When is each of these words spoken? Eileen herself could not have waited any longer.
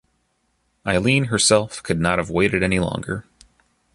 Eileen 0.83 1.25
herself 1.25 1.83
could 1.83 1.99
not 2.01 2.17
have 2.17 2.31
waited 2.31 2.63
any 2.63 2.79
longer. 2.79 3.23